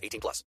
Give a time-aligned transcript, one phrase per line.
[0.00, 0.44] 18 plus.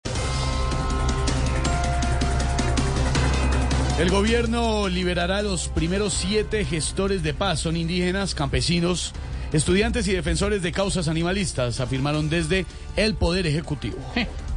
[3.98, 7.58] El gobierno liberará a los primeros siete gestores de paz.
[7.58, 9.12] Son indígenas, campesinos,
[9.52, 13.96] estudiantes y defensores de causas animalistas, afirmaron desde el Poder Ejecutivo.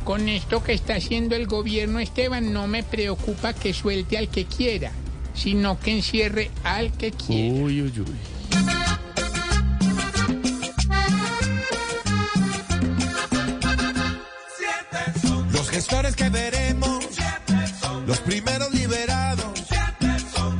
[0.04, 4.46] Con esto que está haciendo el gobierno Esteban, no me preocupa que suelte al que
[4.46, 4.92] quiera,
[5.34, 7.64] sino que encierre al que quiera.
[7.64, 8.31] Uy, uy, uy.
[15.92, 17.04] Que veremos,
[18.08, 19.62] los primeros liberados,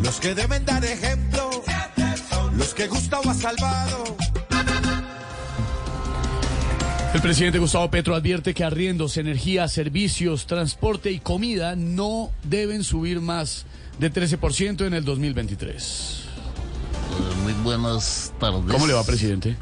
[0.02, 1.50] los que deben dar ejemplo,
[2.56, 4.18] los que Gustavo ha salvado.
[7.14, 13.20] El presidente Gustavo Petro advierte que arriendos, energía, servicios, transporte y comida no deben subir
[13.20, 13.66] más
[14.00, 16.24] de 13% en el 2023.
[17.44, 18.64] Muy buenas tardes.
[18.70, 19.56] ¿Cómo le va, presidente?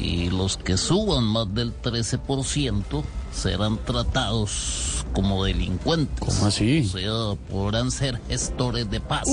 [0.00, 6.18] Y los que suban más del 13% serán tratados como delincuentes.
[6.20, 6.88] ¿Cómo así?
[6.94, 9.32] O sea, podrán ser gestores de paz.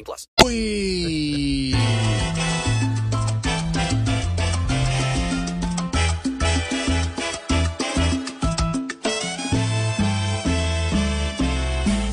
[0.03, 0.29] plus.
[0.43, 1.75] Uy.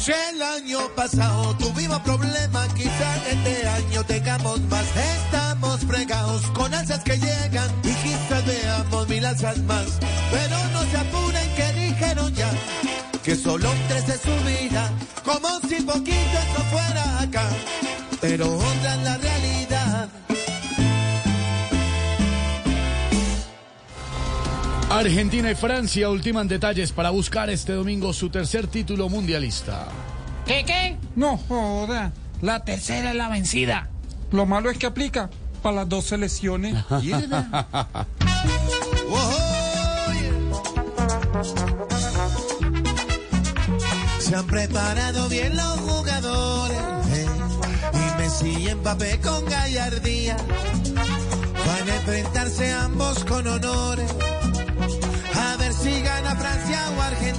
[0.01, 4.85] Si el año pasado tuvimos problemas, quizás este año tengamos más.
[4.97, 9.99] Estamos fregados con alzas que llegan y quizás veamos mil alzas más.
[10.31, 12.51] Pero no se apuren que dijeron ya
[13.23, 14.91] que solo un 13 subirá,
[15.23, 16.18] como si poquito
[24.99, 29.87] Argentina y Francia ultiman detalles para buscar este domingo su tercer título mundialista.
[30.45, 30.97] ¿Qué, qué?
[31.15, 32.13] No joda.
[32.43, 33.91] La tercera es la vencida.
[34.33, 35.31] Lo malo es que aplica
[35.63, 36.75] para las dos selecciones.
[44.19, 46.79] Se han preparado bien los jugadores
[47.13, 47.27] eh,
[47.95, 50.37] y Messi y Mbappé con gallardía
[51.67, 54.13] van a enfrentarse ambos con honores